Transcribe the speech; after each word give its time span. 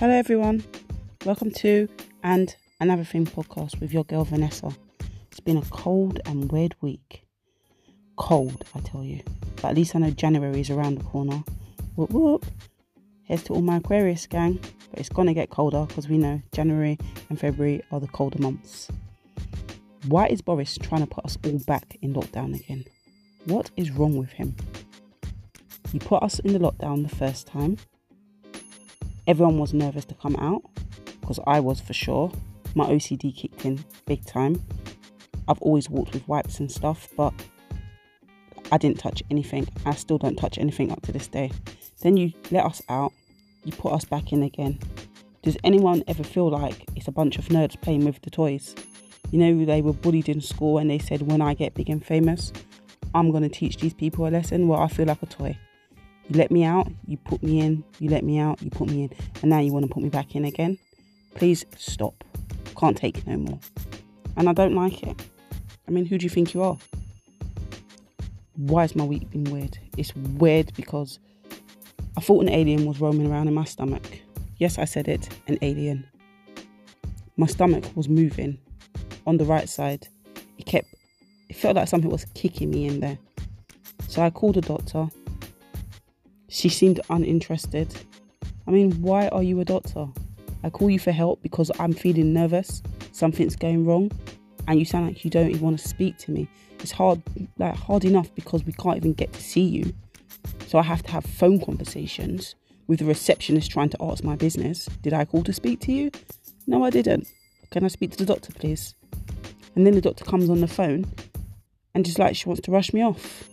Hello, 0.00 0.14
everyone. 0.14 0.64
Welcome 1.26 1.50
to 1.56 1.86
And 2.22 2.56
Another 2.80 3.04
Thing 3.04 3.26
podcast 3.26 3.82
with 3.82 3.92
your 3.92 4.04
girl 4.04 4.24
Vanessa. 4.24 4.74
It's 5.30 5.40
been 5.40 5.58
a 5.58 5.62
cold 5.66 6.20
and 6.24 6.50
weird 6.50 6.74
week. 6.80 7.26
Cold, 8.16 8.64
I 8.74 8.80
tell 8.80 9.04
you. 9.04 9.20
But 9.56 9.66
at 9.66 9.74
least 9.74 9.94
I 9.94 9.98
know 9.98 10.10
January 10.10 10.62
is 10.62 10.70
around 10.70 10.96
the 10.96 11.04
corner. 11.04 11.44
Whoop 11.96 12.12
whoop. 12.12 12.46
Here's 13.24 13.42
to 13.42 13.52
all 13.52 13.60
my 13.60 13.76
Aquarius 13.76 14.26
gang. 14.26 14.58
But 14.88 15.00
it's 15.00 15.10
gonna 15.10 15.34
get 15.34 15.50
colder 15.50 15.84
because 15.84 16.08
we 16.08 16.16
know 16.16 16.40
January 16.52 16.96
and 17.28 17.38
February 17.38 17.82
are 17.92 18.00
the 18.00 18.08
colder 18.08 18.40
months. 18.40 18.88
Why 20.06 20.28
is 20.28 20.40
Boris 20.40 20.78
trying 20.78 21.02
to 21.02 21.14
put 21.14 21.26
us 21.26 21.36
all 21.44 21.58
back 21.66 21.98
in 22.00 22.14
lockdown 22.14 22.58
again? 22.58 22.86
What 23.44 23.70
is 23.76 23.90
wrong 23.90 24.16
with 24.16 24.30
him? 24.30 24.56
He 25.92 25.98
put 25.98 26.22
us 26.22 26.38
in 26.38 26.54
the 26.54 26.58
lockdown 26.58 27.02
the 27.06 27.14
first 27.14 27.46
time. 27.46 27.76
Everyone 29.26 29.58
was 29.58 29.72
nervous 29.72 30.04
to 30.06 30.14
come 30.14 30.36
out 30.36 30.62
because 31.20 31.38
I 31.46 31.60
was 31.60 31.80
for 31.80 31.92
sure. 31.92 32.32
My 32.74 32.86
OCD 32.86 33.36
kicked 33.36 33.64
in 33.64 33.84
big 34.06 34.24
time. 34.24 34.62
I've 35.48 35.60
always 35.60 35.90
walked 35.90 36.14
with 36.14 36.26
wipes 36.28 36.60
and 36.60 36.70
stuff, 36.70 37.08
but 37.16 37.34
I 38.72 38.78
didn't 38.78 38.98
touch 38.98 39.22
anything. 39.30 39.68
I 39.84 39.94
still 39.94 40.18
don't 40.18 40.36
touch 40.36 40.58
anything 40.58 40.92
up 40.92 41.02
to 41.02 41.12
this 41.12 41.28
day. 41.28 41.50
Then 42.02 42.16
you 42.16 42.32
let 42.50 42.64
us 42.64 42.82
out, 42.88 43.12
you 43.64 43.72
put 43.72 43.92
us 43.92 44.04
back 44.04 44.32
in 44.32 44.42
again. 44.42 44.78
Does 45.42 45.56
anyone 45.64 46.04
ever 46.06 46.22
feel 46.22 46.50
like 46.50 46.84
it's 46.96 47.08
a 47.08 47.12
bunch 47.12 47.38
of 47.38 47.46
nerds 47.48 47.80
playing 47.80 48.04
with 48.04 48.20
the 48.22 48.30
toys? 48.30 48.74
You 49.30 49.38
know, 49.38 49.64
they 49.64 49.82
were 49.82 49.92
bullied 49.92 50.28
in 50.28 50.40
school 50.40 50.78
and 50.78 50.90
they 50.90 50.98
said, 50.98 51.22
when 51.22 51.40
I 51.40 51.54
get 51.54 51.74
big 51.74 51.90
and 51.90 52.04
famous, 52.04 52.52
I'm 53.14 53.30
going 53.30 53.42
to 53.42 53.48
teach 53.48 53.78
these 53.78 53.94
people 53.94 54.26
a 54.26 54.30
lesson. 54.30 54.68
Well, 54.68 54.80
I 54.80 54.88
feel 54.88 55.06
like 55.06 55.22
a 55.22 55.26
toy. 55.26 55.58
You 56.30 56.36
let 56.36 56.52
me 56.52 56.62
out, 56.62 56.86
you 57.08 57.16
put 57.16 57.42
me 57.42 57.58
in, 57.58 57.82
you 57.98 58.08
let 58.08 58.22
me 58.22 58.38
out, 58.38 58.62
you 58.62 58.70
put 58.70 58.88
me 58.88 59.02
in, 59.02 59.10
and 59.42 59.50
now 59.50 59.58
you 59.58 59.72
want 59.72 59.84
to 59.88 59.92
put 59.92 60.00
me 60.00 60.10
back 60.10 60.36
in 60.36 60.44
again. 60.44 60.78
Please 61.34 61.64
stop. 61.76 62.22
Can't 62.78 62.96
take 62.96 63.26
no 63.26 63.36
more. 63.36 63.58
And 64.36 64.48
I 64.48 64.52
don't 64.52 64.76
like 64.76 65.02
it. 65.02 65.20
I 65.88 65.90
mean, 65.90 66.06
who 66.06 66.18
do 66.18 66.24
you 66.24 66.30
think 66.30 66.54
you 66.54 66.62
are? 66.62 66.78
Why 68.54 68.82
has 68.82 68.94
my 68.94 69.02
week 69.02 69.28
been 69.32 69.42
weird? 69.42 69.76
It's 69.96 70.14
weird 70.14 70.72
because 70.76 71.18
I 72.16 72.20
thought 72.20 72.42
an 72.42 72.48
alien 72.48 72.86
was 72.86 73.00
roaming 73.00 73.28
around 73.28 73.48
in 73.48 73.54
my 73.54 73.64
stomach. 73.64 74.04
Yes, 74.58 74.78
I 74.78 74.84
said 74.84 75.08
it, 75.08 75.28
an 75.48 75.58
alien. 75.62 76.06
My 77.36 77.48
stomach 77.48 77.84
was 77.96 78.08
moving 78.08 78.56
on 79.26 79.36
the 79.36 79.44
right 79.44 79.68
side. 79.68 80.06
It 80.58 80.66
kept, 80.66 80.94
it 81.48 81.56
felt 81.56 81.74
like 81.74 81.88
something 81.88 82.10
was 82.10 82.24
kicking 82.34 82.70
me 82.70 82.86
in 82.86 83.00
there. 83.00 83.18
So 84.06 84.22
I 84.22 84.30
called 84.30 84.58
a 84.58 84.60
doctor. 84.60 85.08
She 86.50 86.68
seemed 86.68 87.00
uninterested. 87.08 87.94
I 88.66 88.72
mean, 88.72 89.00
why 89.00 89.28
are 89.28 89.42
you 89.42 89.60
a 89.60 89.64
doctor? 89.64 90.08
I 90.64 90.68
call 90.68 90.90
you 90.90 90.98
for 90.98 91.12
help 91.12 91.42
because 91.42 91.70
I'm 91.78 91.92
feeling 91.92 92.32
nervous, 92.32 92.82
something's 93.12 93.54
going 93.54 93.86
wrong, 93.86 94.10
and 94.66 94.78
you 94.78 94.84
sound 94.84 95.06
like 95.06 95.24
you 95.24 95.30
don't 95.30 95.48
even 95.48 95.62
want 95.62 95.78
to 95.78 95.88
speak 95.88 96.18
to 96.18 96.32
me. 96.32 96.48
It's 96.80 96.90
hard, 96.90 97.22
like 97.56 97.76
hard 97.76 98.04
enough 98.04 98.34
because 98.34 98.64
we 98.64 98.72
can't 98.72 98.96
even 98.96 99.12
get 99.12 99.32
to 99.32 99.40
see 99.40 99.62
you. 99.62 99.94
So 100.66 100.78
I 100.78 100.82
have 100.82 101.04
to 101.04 101.10
have 101.12 101.24
phone 101.24 101.64
conversations 101.64 102.56
with 102.88 102.98
the 102.98 103.04
receptionist 103.04 103.70
trying 103.70 103.90
to 103.90 103.98
ask 104.00 104.24
my 104.24 104.34
business. 104.34 104.86
Did 105.02 105.12
I 105.12 105.24
call 105.24 105.44
to 105.44 105.52
speak 105.52 105.80
to 105.82 105.92
you? 105.92 106.10
No, 106.66 106.84
I 106.84 106.90
didn't. 106.90 107.28
Can 107.70 107.84
I 107.84 107.88
speak 107.88 108.10
to 108.12 108.18
the 108.18 108.26
doctor, 108.26 108.52
please? 108.52 108.96
And 109.76 109.86
then 109.86 109.94
the 109.94 110.00
doctor 110.00 110.24
comes 110.24 110.50
on 110.50 110.60
the 110.60 110.68
phone 110.68 111.06
and 111.94 112.04
just 112.04 112.18
like 112.18 112.34
she 112.34 112.48
wants 112.48 112.62
to 112.62 112.72
rush 112.72 112.92
me 112.92 113.02
off. 113.02 113.44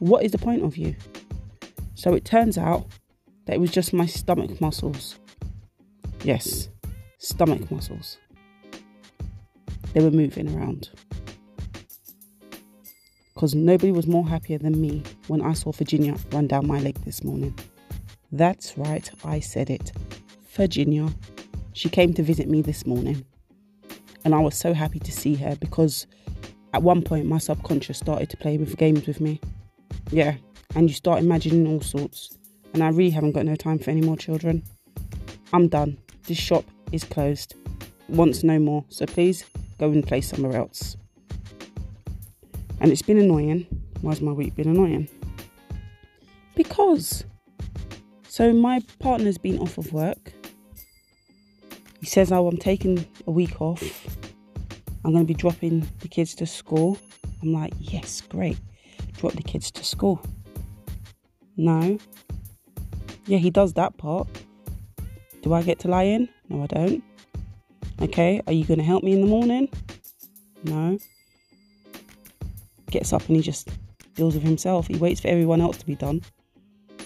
What 0.00 0.22
is 0.22 0.32
the 0.32 0.38
point 0.38 0.62
of 0.62 0.76
you? 0.76 0.94
So 1.98 2.14
it 2.14 2.24
turns 2.24 2.56
out 2.56 2.86
that 3.46 3.56
it 3.56 3.60
was 3.60 3.72
just 3.72 3.92
my 3.92 4.06
stomach 4.06 4.60
muscles. 4.60 5.18
Yes, 6.22 6.68
stomach 7.18 7.72
muscles. 7.72 8.18
They 9.92 10.04
were 10.04 10.12
moving 10.12 10.56
around. 10.56 10.90
Because 13.34 13.56
nobody 13.56 13.90
was 13.90 14.06
more 14.06 14.28
happier 14.28 14.58
than 14.58 14.80
me 14.80 15.02
when 15.26 15.42
I 15.42 15.54
saw 15.54 15.72
Virginia 15.72 16.14
run 16.30 16.46
down 16.46 16.68
my 16.68 16.78
leg 16.78 16.94
this 17.04 17.24
morning. 17.24 17.58
That's 18.30 18.78
right, 18.78 19.10
I 19.24 19.40
said 19.40 19.68
it. 19.68 19.90
Virginia. 20.52 21.08
She 21.72 21.88
came 21.88 22.14
to 22.14 22.22
visit 22.22 22.48
me 22.48 22.62
this 22.62 22.86
morning. 22.86 23.26
And 24.24 24.36
I 24.36 24.38
was 24.38 24.56
so 24.56 24.72
happy 24.72 25.00
to 25.00 25.10
see 25.10 25.34
her 25.34 25.56
because 25.56 26.06
at 26.72 26.84
one 26.84 27.02
point 27.02 27.26
my 27.26 27.38
subconscious 27.38 27.98
started 27.98 28.30
to 28.30 28.36
play 28.36 28.56
with 28.56 28.76
games 28.76 29.08
with 29.08 29.20
me. 29.20 29.40
Yeah, 30.12 30.36
and 30.74 30.88
you 30.88 30.94
start 30.94 31.20
imagining 31.20 31.66
all 31.66 31.80
sorts. 31.80 32.36
And 32.74 32.82
I 32.82 32.88
really 32.88 33.10
haven't 33.10 33.32
got 33.32 33.46
no 33.46 33.56
time 33.56 33.78
for 33.78 33.90
any 33.90 34.00
more 34.00 34.16
children. 34.16 34.62
I'm 35.52 35.68
done. 35.68 35.98
This 36.26 36.38
shop 36.38 36.64
is 36.92 37.04
closed. 37.04 37.54
Wants 38.08 38.44
no 38.44 38.58
more. 38.58 38.84
So 38.88 39.06
please 39.06 39.44
go 39.78 39.90
and 39.90 40.06
play 40.06 40.20
somewhere 40.20 40.56
else. 40.56 40.96
And 42.80 42.92
it's 42.92 43.02
been 43.02 43.18
annoying. 43.18 43.66
Why's 44.02 44.20
my 44.20 44.32
week 44.32 44.54
been 44.54 44.68
annoying? 44.68 45.08
Because. 46.54 47.24
So 48.28 48.52
my 48.52 48.82
partner's 48.98 49.38
been 49.38 49.58
off 49.58 49.78
of 49.78 49.92
work. 49.92 50.32
He 52.00 52.06
says, 52.06 52.30
Oh, 52.30 52.46
I'm 52.46 52.58
taking 52.58 53.04
a 53.26 53.30
week 53.30 53.60
off. 53.60 53.82
I'm 55.04 55.12
going 55.12 55.24
to 55.24 55.28
be 55.28 55.34
dropping 55.34 55.88
the 56.00 56.08
kids 56.08 56.34
to 56.36 56.46
school. 56.46 56.98
I'm 57.42 57.52
like, 57.52 57.72
Yes, 57.78 58.20
great. 58.20 58.58
Drop 59.18 59.32
the 59.32 59.42
kids 59.42 59.70
to 59.72 59.84
school. 59.84 60.20
No. 61.58 61.98
Yeah, 63.26 63.38
he 63.38 63.50
does 63.50 63.74
that 63.74 63.98
part. 63.98 64.28
Do 65.42 65.52
I 65.52 65.62
get 65.62 65.80
to 65.80 65.88
lie 65.88 66.04
in? 66.04 66.28
No, 66.48 66.62
I 66.62 66.66
don't. 66.66 67.04
Okay, 68.00 68.40
are 68.46 68.52
you 68.52 68.64
going 68.64 68.78
to 68.78 68.84
help 68.84 69.02
me 69.02 69.12
in 69.12 69.20
the 69.20 69.26
morning? 69.26 69.68
No. 70.62 70.98
Gets 72.90 73.12
up 73.12 73.26
and 73.26 73.36
he 73.36 73.42
just 73.42 73.70
deals 74.14 74.34
with 74.34 74.44
himself. 74.44 74.86
He 74.86 74.96
waits 74.96 75.20
for 75.20 75.28
everyone 75.28 75.60
else 75.60 75.76
to 75.78 75.86
be 75.86 75.96
done 75.96 76.22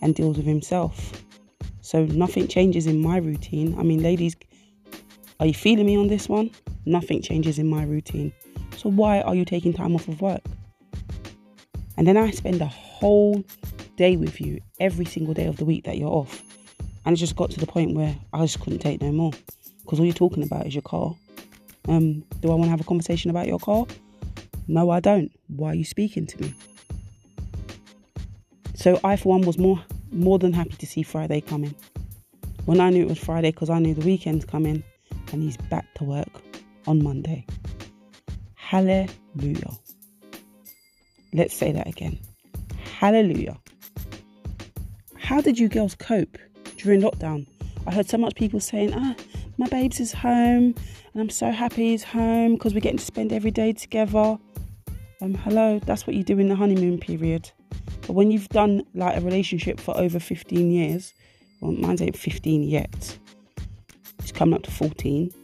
and 0.00 0.14
deals 0.14 0.36
with 0.36 0.46
himself. 0.46 1.24
So 1.80 2.04
nothing 2.06 2.46
changes 2.46 2.86
in 2.86 3.00
my 3.02 3.16
routine. 3.18 3.76
I 3.78 3.82
mean, 3.82 4.02
ladies, 4.02 4.36
are 5.40 5.46
you 5.46 5.54
feeling 5.54 5.86
me 5.86 5.96
on 5.96 6.06
this 6.06 6.28
one? 6.28 6.50
Nothing 6.84 7.20
changes 7.20 7.58
in 7.58 7.68
my 7.68 7.82
routine. 7.82 8.32
So 8.76 8.90
why 8.90 9.22
are 9.22 9.34
you 9.34 9.44
taking 9.44 9.72
time 9.72 9.94
off 9.96 10.06
of 10.06 10.20
work? 10.20 10.42
And 11.96 12.06
then 12.06 12.16
I 12.16 12.30
spend 12.30 12.60
a 12.60 12.66
whole 12.66 13.44
day 13.96 14.16
with 14.16 14.40
you 14.40 14.60
every 14.80 15.04
single 15.04 15.34
day 15.34 15.46
of 15.46 15.56
the 15.56 15.64
week 15.64 15.84
that 15.84 15.98
you're 15.98 16.10
off. 16.10 16.42
And 17.04 17.14
it 17.14 17.18
just 17.18 17.36
got 17.36 17.50
to 17.50 17.60
the 17.60 17.66
point 17.66 17.94
where 17.94 18.16
I 18.32 18.42
just 18.42 18.60
couldn't 18.60 18.80
take 18.80 19.00
no 19.00 19.12
more. 19.12 19.32
Because 19.82 19.98
all 19.98 20.04
you're 20.04 20.14
talking 20.14 20.42
about 20.42 20.66
is 20.66 20.74
your 20.74 20.82
car. 20.82 21.14
Um, 21.88 22.24
do 22.40 22.50
I 22.50 22.54
want 22.54 22.64
to 22.64 22.70
have 22.70 22.80
a 22.80 22.84
conversation 22.84 23.30
about 23.30 23.46
your 23.46 23.60
car? 23.60 23.86
No, 24.68 24.90
I 24.90 25.00
don't. 25.00 25.30
Why 25.48 25.70
are 25.70 25.74
you 25.74 25.84
speaking 25.84 26.26
to 26.26 26.40
me? 26.42 26.54
So 28.74 29.00
I, 29.04 29.16
for 29.16 29.30
one, 29.30 29.42
was 29.42 29.58
more 29.58 29.82
more 30.12 30.38
than 30.38 30.52
happy 30.52 30.74
to 30.76 30.86
see 30.86 31.02
Friday 31.02 31.40
coming. 31.40 31.74
When 32.64 32.80
I 32.80 32.90
knew 32.90 33.02
it 33.02 33.08
was 33.08 33.18
Friday, 33.18 33.50
because 33.50 33.70
I 33.70 33.78
knew 33.78 33.94
the 33.94 34.04
weekend's 34.04 34.44
coming, 34.44 34.82
and 35.32 35.42
he's 35.42 35.56
back 35.56 35.92
to 35.94 36.04
work 36.04 36.28
on 36.86 37.02
Monday. 37.02 37.46
Hallelujah. 38.54 39.70
Let's 41.32 41.54
say 41.54 41.72
that 41.72 41.86
again. 41.86 42.18
Hallelujah. 42.98 43.56
How 45.26 45.40
did 45.40 45.58
you 45.58 45.68
girls 45.68 45.96
cope 45.96 46.38
during 46.76 47.00
lockdown? 47.00 47.48
I 47.84 47.92
heard 47.92 48.08
so 48.08 48.16
much 48.16 48.36
people 48.36 48.60
saying, 48.60 48.94
ah, 48.94 49.16
my 49.58 49.66
babes 49.66 49.98
is 49.98 50.12
home 50.12 50.72
and 51.12 51.20
I'm 51.20 51.30
so 51.30 51.50
happy 51.50 51.90
he's 51.90 52.04
home 52.04 52.54
because 52.54 52.74
we're 52.74 52.80
getting 52.80 53.00
to 53.00 53.04
spend 53.04 53.32
every 53.32 53.50
day 53.50 53.72
together. 53.72 54.38
Um, 55.20 55.34
hello, 55.34 55.80
that's 55.80 56.06
what 56.06 56.14
you 56.14 56.22
do 56.22 56.38
in 56.38 56.48
the 56.48 56.54
honeymoon 56.54 56.98
period. 56.98 57.50
But 58.02 58.12
when 58.12 58.30
you've 58.30 58.48
done 58.50 58.84
like 58.94 59.16
a 59.16 59.20
relationship 59.20 59.80
for 59.80 59.96
over 59.96 60.20
15 60.20 60.70
years, 60.70 61.12
well, 61.60 61.72
mine's 61.72 62.02
ain't 62.02 62.16
15 62.16 62.62
yet, 62.62 63.18
it's 64.20 64.30
coming 64.30 64.54
up 64.54 64.62
to 64.62 64.70
14. 64.70 65.34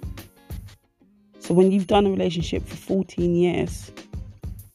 So 1.40 1.54
when 1.54 1.72
you've 1.72 1.88
done 1.88 2.06
a 2.06 2.10
relationship 2.10 2.64
for 2.68 2.76
14 2.76 3.34
years, 3.34 3.90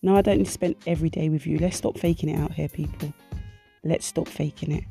no, 0.01 0.17
I 0.17 0.21
don't 0.21 0.39
need 0.39 0.47
to 0.47 0.51
spend 0.51 0.75
every 0.85 1.09
day 1.09 1.29
with 1.29 1.47
you. 1.47 1.59
Let's 1.59 1.77
stop 1.77 1.97
faking 1.97 2.27
it 2.27 2.37
out 2.37 2.51
here, 2.51 2.67
people. 2.67 3.13
Let's 3.85 4.05
stop 4.05 4.27
faking 4.27 4.73
it. 4.73 4.83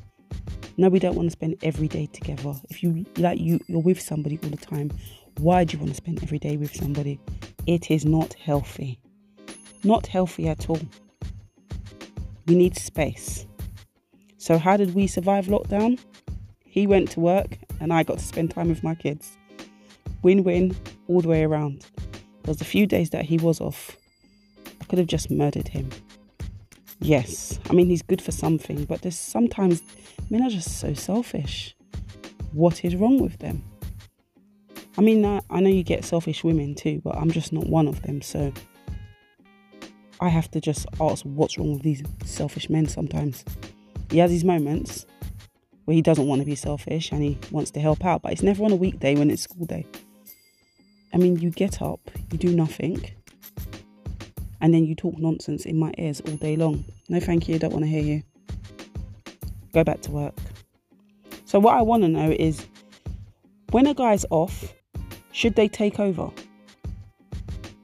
No, 0.79 0.89
we 0.89 0.99
don't 0.99 1.15
want 1.15 1.25
to 1.27 1.31
spend 1.31 1.57
every 1.63 1.87
day 1.87 2.05
together. 2.05 2.53
If 2.69 2.83
you 2.83 3.03
like 3.17 3.39
you 3.39 3.59
you're 3.67 3.81
with 3.81 3.99
somebody 3.99 4.39
all 4.43 4.49
the 4.49 4.57
time, 4.57 4.91
why 5.39 5.63
do 5.63 5.73
you 5.73 5.79
want 5.79 5.89
to 5.89 5.97
spend 5.97 6.21
every 6.21 6.37
day 6.37 6.55
with 6.55 6.75
somebody? 6.75 7.19
It 7.65 7.89
is 7.89 8.05
not 8.05 8.33
healthy. 8.35 8.99
Not 9.83 10.05
healthy 10.05 10.47
at 10.47 10.69
all. 10.69 10.79
We 12.45 12.55
need 12.55 12.77
space. 12.77 13.47
So 14.37 14.59
how 14.59 14.77
did 14.77 14.93
we 14.93 15.07
survive 15.07 15.47
lockdown? 15.47 15.99
He 16.63 16.85
went 16.85 17.09
to 17.11 17.19
work 17.19 17.57
and 17.79 17.91
I 17.91 18.03
got 18.03 18.19
to 18.19 18.23
spend 18.23 18.51
time 18.51 18.69
with 18.69 18.83
my 18.83 18.93
kids. 18.93 19.35
Win-win 20.21 20.75
all 21.07 21.21
the 21.21 21.27
way 21.27 21.43
around. 21.43 21.85
There 22.43 22.51
was 22.51 22.61
a 22.61 22.65
few 22.65 22.85
days 22.85 23.09
that 23.09 23.25
he 23.25 23.37
was 23.37 23.59
off. 23.59 23.97
I 24.79 24.85
could 24.85 24.99
have 24.99 25.07
just 25.07 25.31
murdered 25.31 25.67
him. 25.67 25.89
Yes, 26.99 27.59
I 27.69 27.73
mean 27.73 27.87
he's 27.87 28.01
good 28.01 28.21
for 28.21 28.31
something, 28.31 28.85
but 28.85 29.01
there's 29.01 29.17
sometimes 29.17 29.81
men 30.29 30.43
are 30.43 30.49
just 30.49 30.79
so 30.79 30.93
selfish. 30.93 31.75
what 32.53 32.83
is 32.83 32.95
wrong 32.95 33.19
with 33.19 33.37
them? 33.39 33.63
I 34.97 35.01
mean, 35.01 35.23
I, 35.25 35.41
I 35.49 35.59
know 35.59 35.69
you 35.69 35.83
get 35.83 36.03
selfish 36.03 36.43
women 36.43 36.73
too, 36.73 37.01
but 37.03 37.15
I'm 37.15 37.29
just 37.29 37.53
not 37.53 37.67
one 37.67 37.87
of 37.87 38.01
them. 38.01 38.21
So 38.21 38.51
I 40.19 40.29
have 40.29 40.49
to 40.51 40.61
just 40.61 40.87
ask 40.99 41.23
what's 41.23 41.57
wrong 41.57 41.73
with 41.73 41.83
these 41.83 42.01
selfish 42.25 42.69
men 42.69 42.87
sometimes. 42.87 43.45
He 44.09 44.17
has 44.17 44.31
these 44.31 44.43
moments 44.43 45.05
where 45.85 45.93
he 45.93 46.01
doesn't 46.01 46.27
want 46.27 46.41
to 46.41 46.45
be 46.45 46.55
selfish 46.55 47.11
and 47.11 47.21
he 47.21 47.37
wants 47.51 47.69
to 47.71 47.79
help 47.79 48.03
out, 48.03 48.23
but 48.23 48.31
it's 48.31 48.41
never 48.41 48.63
on 48.63 48.71
a 48.71 48.75
weekday 48.75 49.15
when 49.15 49.29
it's 49.29 49.43
school 49.43 49.65
day. 49.65 49.85
I 51.13 51.17
mean, 51.17 51.37
you 51.37 51.51
get 51.51 51.81
up, 51.81 51.99
you 52.31 52.37
do 52.39 52.53
nothing, 52.53 53.03
and 54.61 54.73
then 54.73 54.85
you 54.85 54.95
talk 54.95 55.17
nonsense 55.17 55.65
in 55.65 55.77
my 55.77 55.93
ears 55.97 56.21
all 56.21 56.35
day 56.35 56.55
long. 56.55 56.85
No, 57.09 57.19
thank 57.19 57.47
you, 57.47 57.55
I 57.55 57.57
don't 57.57 57.73
want 57.73 57.85
to 57.85 57.89
hear 57.89 58.03
you. 58.03 58.23
Go 59.73 59.83
back 59.83 60.01
to 60.01 60.11
work. 60.11 60.35
So, 61.45 61.59
what 61.59 61.75
I 61.75 61.81
want 61.81 62.03
to 62.03 62.09
know 62.09 62.31
is 62.31 62.65
when 63.71 63.87
a 63.87 63.93
guy's 63.93 64.25
off, 64.29 64.73
should 65.31 65.55
they 65.55 65.67
take 65.67 65.99
over? 65.99 66.29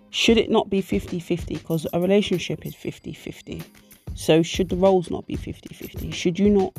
Should 0.10 0.38
it 0.38 0.50
not 0.50 0.70
be 0.70 0.82
50 0.82 1.20
50? 1.20 1.56
Because 1.56 1.88
a 1.94 2.00
relationship 2.00 2.66
is 2.66 2.76
50 2.76 3.14
50. 3.14 3.64
So, 4.16 4.44
should 4.44 4.70
the 4.70 4.76
roles 4.76 5.10
not 5.10 5.26
be 5.28 5.36
50 5.36 5.74
50? 5.74 6.12
Should 6.12 6.40
you 6.40 6.50
not 6.50 6.74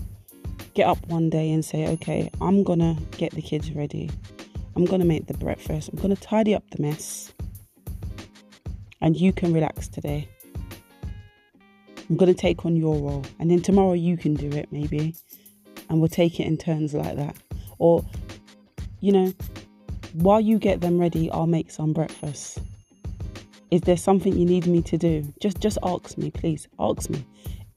get 0.75 0.87
up 0.87 1.05
one 1.07 1.31
day 1.31 1.53
and 1.53 1.65
say, 1.65 1.87
okay, 1.89 2.31
I'm 2.41 2.63
gonna 2.63 2.97
get 3.17 3.33
the 3.33 3.43
kids 3.43 3.73
ready, 3.73 4.11
I'm 4.77 4.85
gonna 4.85 5.05
make 5.05 5.27
the 5.27 5.35
breakfast, 5.35 5.89
I'm 5.93 6.01
gonna 6.01 6.17
tidy 6.17 6.55
up 6.55 6.69
the 6.71 6.83
mess, 6.83 7.33
and 9.05 9.21
you 9.21 9.35
can 9.35 9.53
relax 9.53 9.87
today? 9.87 10.27
I'm 12.09 12.17
gonna 12.17 12.33
take 12.33 12.65
on 12.65 12.75
your 12.75 12.97
role, 12.97 13.23
and 13.39 13.51
then 13.51 13.61
tomorrow 13.61 13.93
you 13.93 14.17
can 14.17 14.33
do 14.33 14.49
it, 14.49 14.73
maybe, 14.73 15.15
and 15.91 16.01
we'll 16.01 16.09
take 16.09 16.41
it 16.41 16.47
in 16.47 16.57
turns 16.57 16.95
like 16.95 17.15
that. 17.17 17.37
Or, 17.79 18.03
you 19.01 19.13
know, 19.13 19.35
while 20.15 20.41
you 20.41 20.59
get 20.59 20.81
them 20.81 20.99
ready, 20.99 21.31
I'll 21.31 21.47
make 21.47 21.71
some 21.71 21.93
breakfast. 21.93 22.59
Is 23.71 23.83
there 23.83 23.99
something 23.99 24.39
you 24.39 24.47
need 24.47 24.67
me 24.67 24.81
to 24.83 24.97
do? 24.97 25.23
Just 25.39 25.61
just 25.61 25.77
ask 25.83 26.17
me, 26.17 26.31
please. 26.31 26.67
Ask 26.79 27.11
me. 27.11 27.27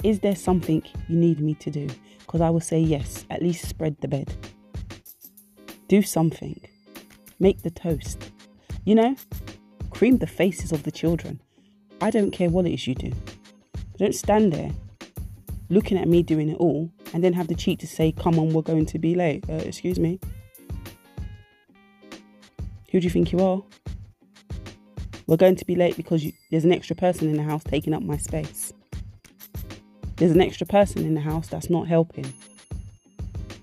Is 0.03 0.21
there 0.21 0.35
something 0.35 0.81
you 1.09 1.17
need 1.17 1.41
me 1.41 1.55
to 1.55 1.69
do? 1.69 1.87
Because 2.19 2.39
I 2.39 2.49
will 2.49 2.61
say 2.61 2.79
yes. 2.79 3.25
At 3.29 3.41
least 3.41 3.67
spread 3.67 3.97
the 3.99 4.07
bed. 4.07 4.33
Do 5.89 6.01
something. 6.01 6.61
Make 7.39 7.63
the 7.63 7.71
toast. 7.71 8.31
You 8.85 8.95
know, 8.95 9.15
cream 9.97 10.19
the 10.19 10.27
faces 10.27 10.71
of 10.71 10.83
the 10.83 10.91
children. 10.91 11.41
I 12.01 12.11
don't 12.11 12.29
care 12.29 12.51
what 12.51 12.67
it 12.67 12.71
is 12.71 12.85
you 12.85 12.93
do. 12.93 13.11
But 13.73 13.97
don't 13.97 14.13
stand 14.13 14.53
there 14.53 14.69
looking 15.69 15.97
at 15.97 16.07
me 16.07 16.21
doing 16.21 16.49
it 16.49 16.57
all 16.59 16.91
and 17.15 17.23
then 17.23 17.33
have 17.33 17.47
the 17.47 17.55
cheek 17.55 17.79
to 17.79 17.87
say, 17.87 18.11
Come 18.11 18.37
on, 18.37 18.49
we're 18.49 18.61
going 18.61 18.85
to 18.85 18.99
be 18.99 19.15
late. 19.15 19.43
Uh, 19.49 19.53
excuse 19.53 19.97
me. 19.97 20.19
Who 22.91 22.99
do 22.99 23.05
you 23.05 23.09
think 23.09 23.31
you 23.31 23.39
are? 23.39 23.63
We're 25.25 25.35
going 25.35 25.55
to 25.55 25.65
be 25.65 25.73
late 25.73 25.97
because 25.97 26.23
you, 26.23 26.31
there's 26.51 26.63
an 26.63 26.71
extra 26.71 26.95
person 26.95 27.27
in 27.27 27.35
the 27.35 27.43
house 27.43 27.63
taking 27.63 27.95
up 27.95 28.03
my 28.03 28.17
space. 28.17 28.71
There's 30.17 30.31
an 30.31 30.41
extra 30.41 30.67
person 30.67 31.05
in 31.05 31.15
the 31.15 31.21
house 31.21 31.47
that's 31.47 31.71
not 31.71 31.87
helping. 31.87 32.31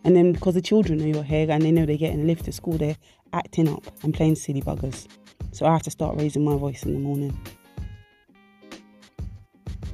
And 0.03 0.17
then 0.17 0.33
because 0.33 0.55
the 0.55 0.61
children 0.61 0.99
know 0.99 1.07
you're 1.07 1.23
here 1.23 1.49
and 1.49 1.63
they 1.63 1.71
know 1.71 1.87
they're 1.87 1.97
getting 1.97 2.23
a 2.23 2.25
lift 2.25 2.47
to 2.47 2.53
school, 2.53 2.77
they're 2.77 2.97
acting 3.33 3.69
up 3.69 3.85
and 4.03 4.13
playing 4.13 4.35
silly 4.35 4.63
buggers. 4.63 5.07
So 5.55 5.67
I 5.67 5.73
have 5.73 5.85
to 5.85 5.91
start 5.91 6.17
raising 6.19 6.45
my 6.45 6.57
voice 6.57 6.83
in 6.83 6.95
the 6.95 6.99
morning. 6.99 7.39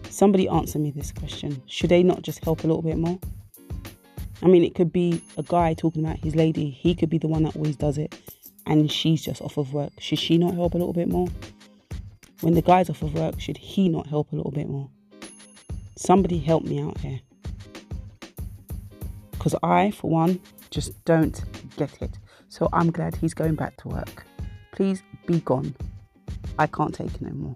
Somebody 0.08 0.48
answer 0.48 0.78
me 0.78 0.90
this 0.90 1.12
question. 1.12 1.62
Should 1.66 1.90
they 1.90 2.02
not 2.02 2.22
just 2.22 2.42
help 2.42 2.64
a 2.64 2.66
little 2.66 2.80
bit 2.80 2.96
more? 2.96 3.18
I 4.42 4.46
mean, 4.46 4.64
it 4.64 4.74
could 4.74 4.90
be 4.90 5.22
a 5.36 5.42
guy 5.42 5.74
talking 5.74 6.02
about 6.02 6.16
his 6.20 6.34
lady. 6.34 6.70
He 6.70 6.94
could 6.94 7.10
be 7.10 7.18
the 7.18 7.28
one 7.28 7.42
that 7.42 7.56
always 7.56 7.76
does 7.76 7.98
it 7.98 8.18
and 8.64 8.90
she's 8.90 9.22
just 9.22 9.42
off 9.42 9.58
of 9.58 9.74
work. 9.74 9.92
Should 9.98 10.18
she 10.18 10.38
not 10.38 10.54
help 10.54 10.72
a 10.72 10.78
little 10.78 10.94
bit 10.94 11.08
more? 11.08 11.28
When 12.40 12.54
the 12.54 12.62
guy's 12.62 12.88
off 12.88 13.02
of 13.02 13.12
work, 13.12 13.38
should 13.38 13.58
he 13.58 13.90
not 13.90 14.06
help 14.06 14.32
a 14.32 14.36
little 14.36 14.52
bit 14.52 14.66
more? 14.66 14.88
Somebody 15.94 16.38
help 16.38 16.64
me 16.64 16.80
out 16.80 16.96
here. 17.00 17.20
Because 19.32 19.54
I, 19.62 19.90
for 19.90 20.08
one, 20.08 20.40
just 20.70 21.04
don't 21.04 21.38
get 21.76 22.00
it. 22.00 22.18
So 22.48 22.70
I'm 22.72 22.90
glad 22.90 23.16
he's 23.16 23.34
going 23.34 23.56
back 23.56 23.76
to 23.82 23.88
work. 23.88 24.24
Please 24.72 25.02
be 25.26 25.40
gone. 25.40 25.74
I 26.58 26.66
can't 26.66 26.94
take 26.94 27.14
it 27.14 27.22
no 27.22 27.30
more. 27.30 27.54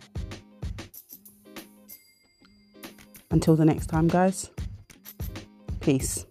Until 3.31 3.57
the 3.57 3.65
next 3.65 3.87
time, 3.87 4.09
guys. 4.09 4.51
Peace. 5.81 6.27